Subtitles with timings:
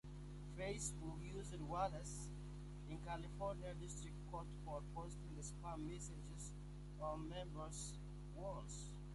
[0.57, 2.31] Facebook sued Wallace
[2.89, 6.55] in California District Court for posting spam messages
[6.99, 7.93] on members'
[8.33, 8.89] walls.